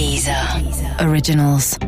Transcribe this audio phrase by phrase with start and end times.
[0.00, 0.32] Dieser
[0.98, 1.78] Originals.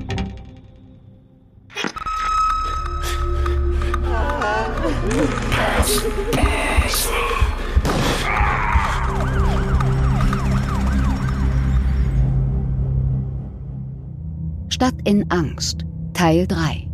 [14.68, 16.86] Stadt in Angst, Teil 3.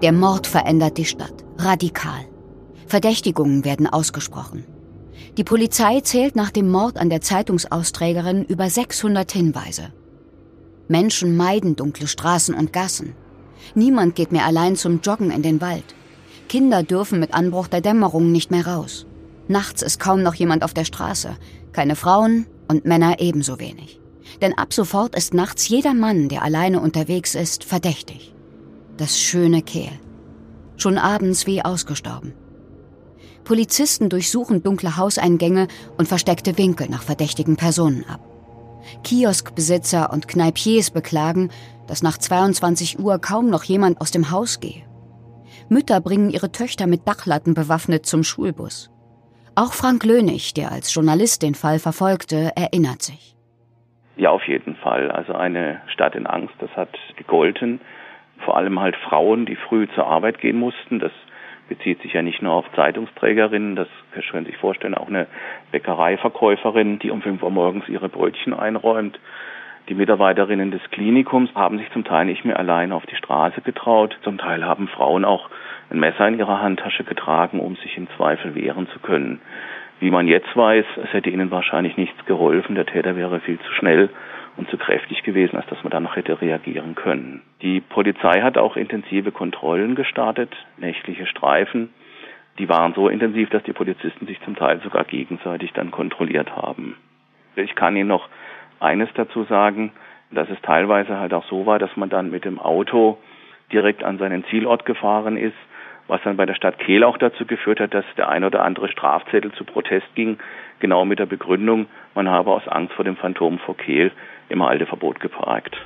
[0.00, 2.24] Der Mord verändert die Stadt, radikal.
[2.86, 4.64] Verdächtigungen werden ausgesprochen.
[5.36, 9.92] Die Polizei zählt nach dem Mord an der Zeitungsausträgerin über 600 Hinweise.
[10.88, 13.14] Menschen meiden dunkle Straßen und Gassen.
[13.74, 15.94] Niemand geht mehr allein zum Joggen in den Wald.
[16.48, 19.06] Kinder dürfen mit Anbruch der Dämmerung nicht mehr raus.
[19.48, 21.36] Nachts ist kaum noch jemand auf der Straße.
[21.72, 24.00] Keine Frauen und Männer ebenso wenig.
[24.40, 28.34] Denn ab sofort ist nachts jeder Mann, der alleine unterwegs ist, verdächtig.
[28.96, 29.90] Das schöne Kehl.
[30.76, 32.32] Schon abends wie ausgestorben.
[33.44, 38.20] Polizisten durchsuchen dunkle Hauseingänge und versteckte Winkel nach verdächtigen Personen ab.
[39.02, 41.50] Kioskbesitzer und Kneipiers beklagen,
[41.86, 44.82] dass nach 22 Uhr kaum noch jemand aus dem Haus gehe.
[45.68, 48.90] Mütter bringen ihre Töchter mit Dachlatten bewaffnet zum Schulbus.
[49.56, 53.36] Auch Frank Lönig, der als Journalist den Fall verfolgte, erinnert sich.
[54.16, 55.10] Ja, auf jeden Fall.
[55.10, 57.80] Also eine Stadt in Angst, das hat gegolten.
[58.44, 60.98] Vor allem halt Frauen, die früh zur Arbeit gehen mussten.
[60.98, 61.12] Das
[61.68, 63.88] bezieht sich ja nicht nur auf Zeitungsträgerinnen, das
[64.30, 65.26] können Sie sich vorstellen, auch eine
[65.72, 69.18] Bäckereiverkäuferin, die um 5 Uhr morgens ihre Brötchen einräumt.
[69.88, 74.16] Die Mitarbeiterinnen des Klinikums haben sich zum Teil nicht mehr allein auf die Straße getraut.
[74.22, 75.50] Zum Teil haben Frauen auch
[75.90, 79.42] ein Messer in ihrer Handtasche getragen, um sich im Zweifel wehren zu können.
[80.00, 82.74] Wie man jetzt weiß, es hätte ihnen wahrscheinlich nichts geholfen.
[82.74, 84.08] Der Täter wäre viel zu schnell
[84.56, 87.42] und zu kräftig gewesen, als dass man da noch hätte reagieren können.
[87.62, 91.90] Die Polizei hat auch intensive Kontrollen gestartet, nächtliche Streifen.
[92.58, 96.96] Die waren so intensiv, dass die Polizisten sich zum Teil sogar gegenseitig dann kontrolliert haben.
[97.56, 98.28] Ich kann Ihnen noch
[98.80, 99.92] eines dazu sagen,
[100.30, 103.18] dass es teilweise halt auch so war, dass man dann mit dem Auto
[103.72, 105.56] direkt an seinen Zielort gefahren ist,
[106.08, 108.88] was dann bei der Stadt Kehl auch dazu geführt hat, dass der ein oder andere
[108.88, 110.38] Strafzettel zu Protest ging,
[110.80, 114.12] genau mit der Begründung, man habe aus Angst vor dem Phantom vor Kehl
[114.48, 115.76] im Halteverbot geparkt.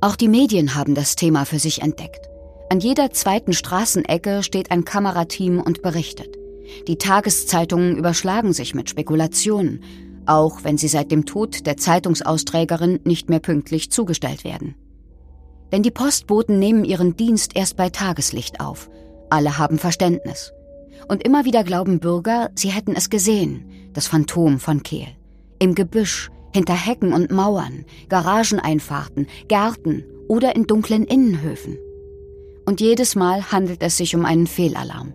[0.00, 2.28] Auch die Medien haben das Thema für sich entdeckt.
[2.70, 6.36] An jeder zweiten Straßenecke steht ein Kamerateam und berichtet.
[6.88, 9.82] Die Tageszeitungen überschlagen sich mit Spekulationen,
[10.26, 14.74] auch wenn sie seit dem Tod der Zeitungsausträgerin nicht mehr pünktlich zugestellt werden.
[15.72, 18.88] Denn die Postboten nehmen ihren Dienst erst bei Tageslicht auf.
[19.34, 20.52] Alle haben Verständnis.
[21.08, 25.08] Und immer wieder glauben Bürger, sie hätten es gesehen, das Phantom von Kehl.
[25.58, 31.76] Im Gebüsch, hinter Hecken und Mauern, Garageneinfahrten, Gärten oder in dunklen Innenhöfen.
[32.64, 35.12] Und jedes Mal handelt es sich um einen Fehlalarm.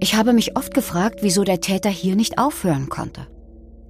[0.00, 3.26] Ich habe mich oft gefragt, wieso der Täter hier nicht aufhören konnte.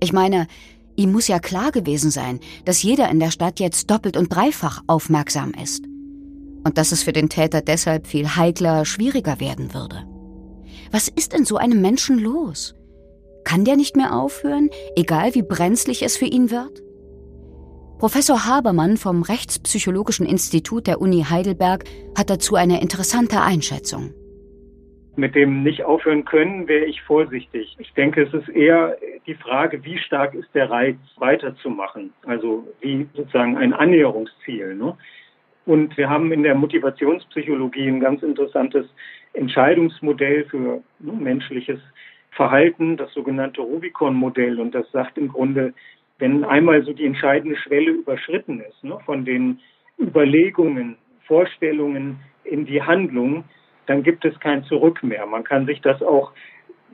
[0.00, 0.48] Ich meine,
[0.97, 4.82] ihm muss ja klar gewesen sein, dass jeder in der Stadt jetzt doppelt und dreifach
[4.88, 5.88] aufmerksam ist.
[6.64, 10.04] Und dass es für den Täter deshalb viel heikler, schwieriger werden würde.
[10.91, 12.74] Was ist in so einem Menschen los?
[13.44, 16.82] Kann der nicht mehr aufhören, egal wie brenzlig es für ihn wird?
[17.98, 21.84] Professor Habermann vom Rechtspsychologischen Institut der Uni Heidelberg
[22.16, 24.14] hat dazu eine interessante Einschätzung.
[25.16, 27.75] Mit dem nicht aufhören können wäre ich vorsichtig.
[27.80, 28.96] Ich denke, es ist eher
[29.26, 32.12] die Frage, wie stark ist der Reiz, weiterzumachen.
[32.25, 34.76] Also wie sozusagen ein Annäherungsziel.
[34.76, 34.96] Ne?
[35.68, 38.86] Und wir haben in der Motivationspsychologie ein ganz interessantes
[39.34, 41.78] Entscheidungsmodell für ne, menschliches
[42.30, 44.60] Verhalten, das sogenannte Rubicon-Modell.
[44.60, 45.74] Und das sagt im Grunde,
[46.18, 49.60] wenn einmal so die entscheidende Schwelle überschritten ist, ne, von den
[50.00, 50.96] Überlegungen,
[51.26, 53.44] Vorstellungen in die Handlung,
[53.84, 55.26] dann gibt es kein Zurück mehr.
[55.26, 56.32] Man kann sich das auch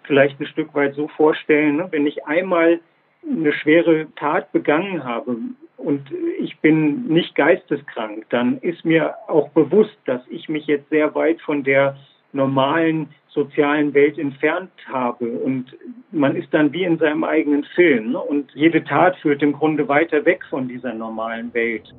[0.02, 2.80] vielleicht ein Stück weit so vorstellen, ne, wenn ich einmal
[3.24, 5.36] eine schwere Tat begangen habe
[5.84, 6.02] und
[6.40, 11.40] ich bin nicht geisteskrank, dann ist mir auch bewusst, dass ich mich jetzt sehr weit
[11.42, 11.96] von der
[12.32, 15.26] normalen sozialen Welt entfernt habe.
[15.26, 15.66] Und
[16.10, 18.12] man ist dann wie in seinem eigenen Film.
[18.12, 18.18] Ne?
[18.20, 21.92] Und jede Tat führt im Grunde weiter weg von dieser normalen Welt.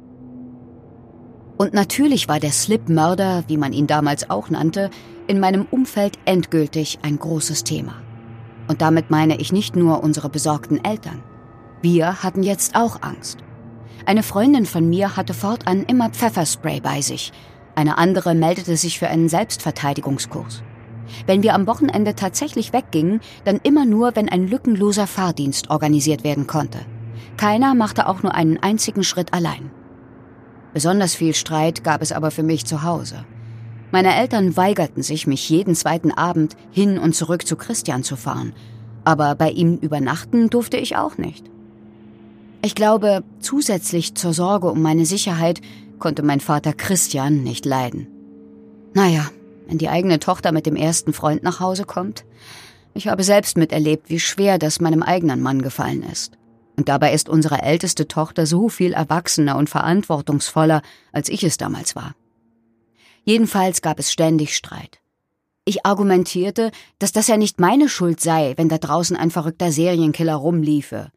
[1.57, 4.89] Und natürlich war der Slip-Mörder, wie man ihn damals auch nannte,
[5.27, 7.95] in meinem Umfeld endgültig ein großes Thema.
[8.67, 11.23] Und damit meine ich nicht nur unsere besorgten Eltern.
[11.81, 13.43] Wir hatten jetzt auch Angst.
[14.07, 17.33] Eine Freundin von mir hatte fortan immer Pfefferspray bei sich.
[17.73, 20.61] Eine andere meldete sich für einen Selbstverteidigungskurs.
[21.25, 26.45] Wenn wir am Wochenende tatsächlich weggingen, dann immer nur, wenn ein lückenloser Fahrdienst organisiert werden
[26.45, 26.79] konnte.
[27.37, 29.71] Keiner machte auch nur einen einzigen Schritt allein.
[30.73, 33.25] Besonders viel Streit gab es aber für mich zu Hause.
[33.91, 38.53] Meine Eltern weigerten sich, mich jeden zweiten Abend hin und zurück zu Christian zu fahren.
[39.03, 41.49] Aber bei ihm übernachten durfte ich auch nicht.
[42.65, 45.62] Ich glaube, zusätzlich zur Sorge um meine Sicherheit
[46.00, 48.07] konnte mein Vater Christian nicht leiden.
[48.95, 49.29] Naja,
[49.67, 52.25] wenn die eigene Tochter mit dem ersten Freund nach Hause kommt.
[52.95, 56.39] Ich habe selbst miterlebt, wie schwer das meinem eigenen Mann gefallen ist.
[56.75, 60.81] Und dabei ist unsere älteste Tochter so viel erwachsener und verantwortungsvoller,
[61.12, 62.15] als ich es damals war.
[63.25, 65.01] Jedenfalls gab es ständig Streit.
[65.65, 70.33] Ich argumentierte, dass das ja nicht meine Schuld sei, wenn da draußen ein verrückter Serienkiller
[70.33, 71.12] rumliefe.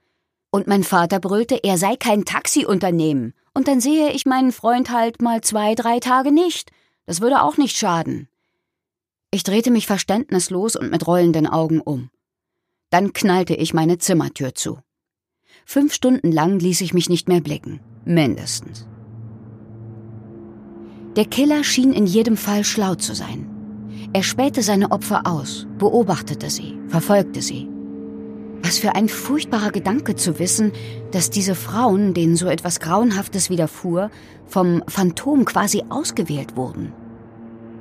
[0.50, 3.34] Und mein Vater brüllte, er sei kein Taxiunternehmen.
[3.54, 6.70] Und dann sehe ich meinen Freund halt mal zwei, drei Tage nicht.
[7.06, 8.28] Das würde auch nicht schaden.
[9.30, 12.10] Ich drehte mich verständnislos und mit rollenden Augen um.
[12.90, 14.78] Dann knallte ich meine Zimmertür zu.
[15.66, 17.80] Fünf Stunden lang ließ ich mich nicht mehr blicken.
[18.06, 18.86] Mindestens.
[21.16, 23.50] Der Killer schien in jedem Fall schlau zu sein.
[24.14, 27.68] Er spähte seine Opfer aus, beobachtete sie, verfolgte sie.
[28.62, 30.72] Was für ein furchtbarer Gedanke zu wissen,
[31.12, 34.10] dass diese Frauen, denen so etwas Grauenhaftes widerfuhr,
[34.46, 36.92] vom Phantom quasi ausgewählt wurden.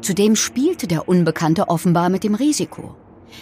[0.01, 2.95] Zudem spielte der Unbekannte offenbar mit dem Risiko,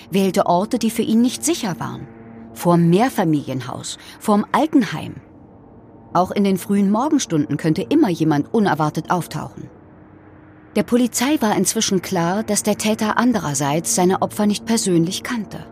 [0.09, 2.07] wählte Orte, die für ihn nicht sicher waren.
[2.53, 5.15] Vorm Mehrfamilienhaus, vorm Altenheim.
[6.13, 9.69] Auch in den frühen Morgenstunden könnte immer jemand unerwartet auftauchen.
[10.77, 15.65] Der Polizei war inzwischen klar, dass der Täter andererseits seine Opfer nicht persönlich kannte.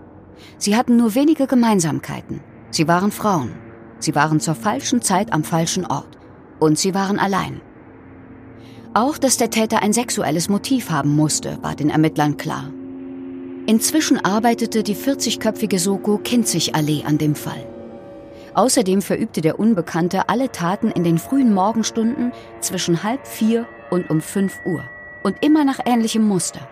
[0.57, 2.41] Sie hatten nur wenige Gemeinsamkeiten.
[2.71, 3.53] Sie waren Frauen.
[4.00, 6.18] Sie waren zur falschen Zeit am falschen Ort.
[6.59, 7.62] Und sie waren allein.
[8.94, 12.71] Auch, dass der Täter ein sexuelles Motiv haben musste, war den Ermittlern klar.
[13.65, 17.65] Inzwischen arbeitete die 40-köpfige Soko Kinzig-Allee an dem Fall.
[18.53, 24.21] Außerdem verübte der Unbekannte alle Taten in den frühen Morgenstunden zwischen halb vier und um
[24.21, 24.83] fünf Uhr.
[25.24, 26.68] Und immer nach ähnlichem Muster.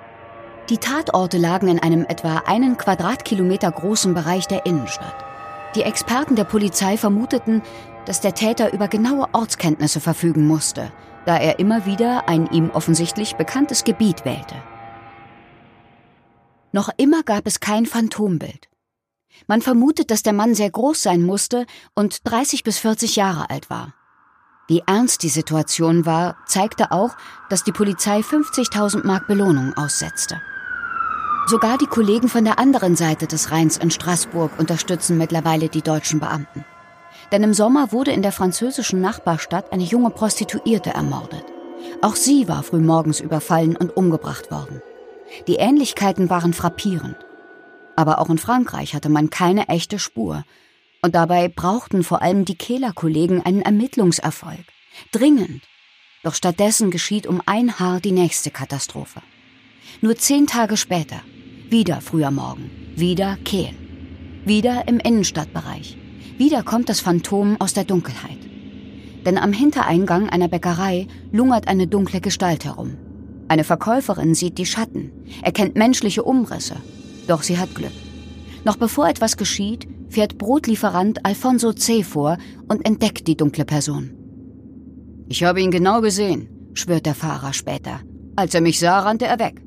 [0.71, 5.23] Die Tatorte lagen in einem etwa einen Quadratkilometer großen Bereich der Innenstadt.
[5.75, 7.62] Die Experten der Polizei vermuteten,
[8.06, 10.91] dass der Täter über genaue Ortskenntnisse verfügen musste
[11.25, 14.56] da er immer wieder ein ihm offensichtlich bekanntes Gebiet wählte.
[16.71, 18.69] Noch immer gab es kein Phantombild.
[19.47, 21.65] Man vermutet, dass der Mann sehr groß sein musste
[21.95, 23.94] und 30 bis 40 Jahre alt war.
[24.68, 27.18] Wie ernst die Situation war, zeigte auch,
[27.50, 30.41] dass die Polizei 50.000 Mark Belohnung aussetzte.
[31.48, 36.20] Sogar die Kollegen von der anderen Seite des Rheins in Straßburg unterstützen mittlerweile die deutschen
[36.20, 36.64] Beamten.
[37.32, 41.44] Denn im Sommer wurde in der französischen Nachbarstadt eine junge Prostituierte ermordet.
[42.02, 44.82] Auch sie war frühmorgens überfallen und umgebracht worden.
[45.48, 47.18] Die Ähnlichkeiten waren frappierend.
[47.96, 50.44] Aber auch in Frankreich hatte man keine echte Spur.
[51.02, 54.66] Und dabei brauchten vor allem die Kehler-Kollegen einen Ermittlungserfolg.
[55.12, 55.64] Dringend.
[56.24, 59.22] Doch stattdessen geschieht um ein Haar die nächste Katastrophe.
[60.00, 61.22] Nur zehn Tage später,
[61.70, 63.74] wieder früher Morgen, wieder Kehl.
[64.46, 65.98] Wieder im Innenstadtbereich.
[66.38, 68.40] Wieder kommt das Phantom aus der Dunkelheit.
[69.26, 72.98] Denn am Hintereingang einer Bäckerei lungert eine dunkle Gestalt herum.
[73.48, 75.12] Eine Verkäuferin sieht die Schatten,
[75.44, 76.78] erkennt menschliche Umrisse.
[77.28, 77.92] Doch sie hat Glück.
[78.64, 82.04] Noch bevor etwas geschieht, fährt Brotlieferant Alfonso C.
[82.04, 84.12] vor und entdeckt die dunkle Person.
[85.30, 88.02] Ich habe ihn genau gesehen, schwört der Fahrer später.
[88.36, 89.62] Als er mich sah, rannte er weg.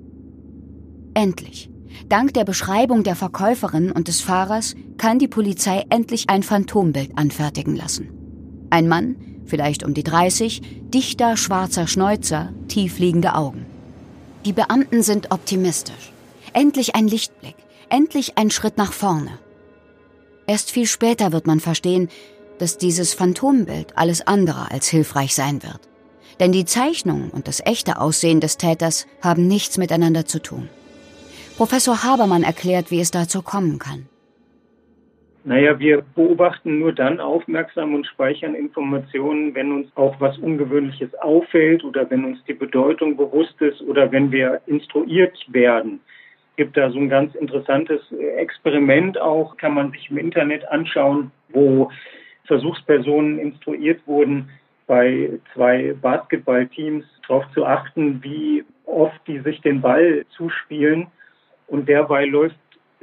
[1.14, 1.70] Endlich.
[2.08, 7.76] Dank der Beschreibung der Verkäuferin und des Fahrers kann die Polizei endlich ein Phantombild anfertigen
[7.76, 8.10] lassen.
[8.70, 9.16] Ein Mann,
[9.46, 13.64] vielleicht um die 30, dichter schwarzer Schnäuzer, tiefliegende Augen.
[14.44, 16.12] Die Beamten sind optimistisch.
[16.52, 17.56] Endlich ein Lichtblick,
[17.88, 19.38] endlich ein Schritt nach vorne.
[20.46, 22.08] Erst viel später wird man verstehen,
[22.58, 25.80] dass dieses Phantombild alles andere als hilfreich sein wird.
[26.40, 30.68] Denn die Zeichnung und das echte Aussehen des Täters haben nichts miteinander zu tun.
[31.56, 34.08] Professor Habermann erklärt, wie es dazu kommen kann.
[35.44, 41.84] Naja, wir beobachten nur dann aufmerksam und speichern Informationen, wenn uns auch was Ungewöhnliches auffällt
[41.84, 46.00] oder wenn uns die Bedeutung bewusst ist oder wenn wir instruiert werden.
[46.50, 48.00] Es gibt da so ein ganz interessantes
[48.36, 51.90] Experiment auch, kann man sich im Internet anschauen, wo
[52.46, 54.48] Versuchspersonen instruiert wurden,
[54.86, 61.06] bei zwei Basketballteams darauf zu achten, wie oft die sich den Ball zuspielen
[61.66, 62.56] und derweil läuft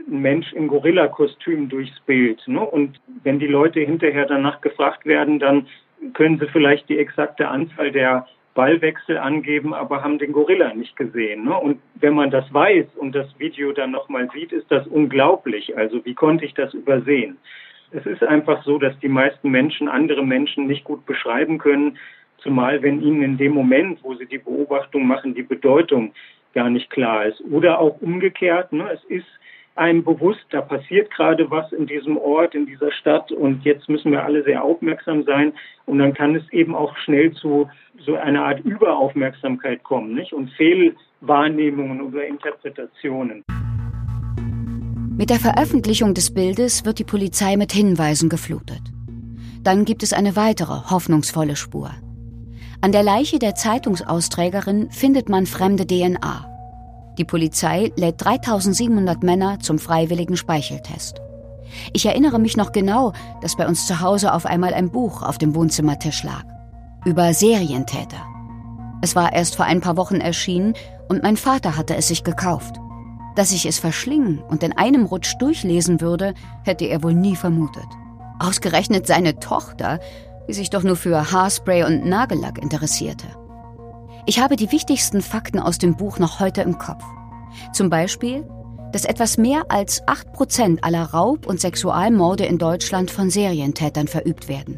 [0.07, 2.41] ein Mensch im Gorilla-Kostüm durchs Bild.
[2.47, 2.61] Ne?
[2.61, 5.67] Und wenn die Leute hinterher danach gefragt werden, dann
[6.13, 11.45] können sie vielleicht die exakte Anzahl der Ballwechsel angeben, aber haben den Gorilla nicht gesehen.
[11.45, 11.57] Ne?
[11.57, 15.77] Und wenn man das weiß und das Video dann nochmal sieht, ist das unglaublich.
[15.77, 17.37] Also wie konnte ich das übersehen?
[17.91, 21.97] Es ist einfach so, dass die meisten Menschen andere Menschen nicht gut beschreiben können,
[22.37, 26.13] zumal wenn ihnen in dem Moment, wo sie die Beobachtung machen, die Bedeutung
[26.53, 27.41] gar nicht klar ist.
[27.51, 29.27] Oder auch umgekehrt, ne, es ist
[29.75, 34.11] einem bewusst, da passiert gerade was in diesem Ort, in dieser Stadt und jetzt müssen
[34.11, 35.53] wir alle sehr aufmerksam sein
[35.85, 37.69] und dann kann es eben auch schnell zu
[38.05, 40.33] so einer Art Überaufmerksamkeit kommen, nicht?
[40.33, 43.43] Und Fehlwahrnehmungen oder Interpretationen.
[45.17, 48.81] Mit der Veröffentlichung des Bildes wird die Polizei mit Hinweisen geflutet.
[49.63, 51.91] Dann gibt es eine weitere hoffnungsvolle Spur.
[52.83, 56.47] An der Leiche der Zeitungsausträgerin findet man fremde DNA.
[57.15, 61.21] Die Polizei lädt 3700 Männer zum freiwilligen Speicheltest.
[61.93, 65.37] Ich erinnere mich noch genau, dass bei uns zu Hause auf einmal ein Buch auf
[65.37, 66.43] dem Wohnzimmertisch lag.
[67.05, 68.25] Über Serientäter.
[69.03, 70.73] Es war erst vor ein paar Wochen erschienen
[71.07, 72.77] und mein Vater hatte es sich gekauft.
[73.35, 76.33] Dass ich es verschlingen und in einem Rutsch durchlesen würde,
[76.63, 77.87] hätte er wohl nie vermutet.
[78.39, 79.99] Ausgerechnet seine Tochter,
[80.51, 83.25] die sich doch nur für Haarspray und Nagellack interessierte.
[84.25, 87.05] Ich habe die wichtigsten Fakten aus dem Buch noch heute im Kopf.
[87.71, 88.45] Zum Beispiel,
[88.91, 94.77] dass etwas mehr als 8% aller Raub- und Sexualmorde in Deutschland von Serientätern verübt werden.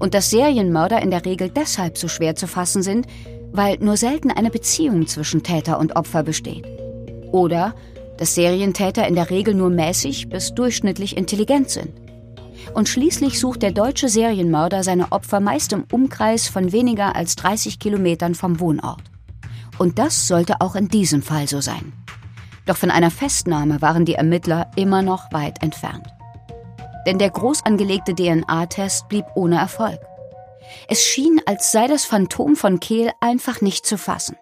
[0.00, 3.06] Und dass Serienmörder in der Regel deshalb so schwer zu fassen sind,
[3.52, 6.66] weil nur selten eine Beziehung zwischen Täter und Opfer besteht.
[7.30, 7.76] Oder
[8.16, 12.07] dass Serientäter in der Regel nur mäßig bis durchschnittlich intelligent sind.
[12.74, 17.78] Und schließlich sucht der deutsche Serienmörder seine Opfer meist im Umkreis von weniger als 30
[17.78, 19.02] Kilometern vom Wohnort.
[19.78, 21.92] Und das sollte auch in diesem Fall so sein.
[22.66, 26.06] Doch von einer Festnahme waren die Ermittler immer noch weit entfernt.
[27.06, 29.98] Denn der groß angelegte DNA-Test blieb ohne Erfolg.
[30.88, 34.36] Es schien, als sei das Phantom von Kehl einfach nicht zu fassen.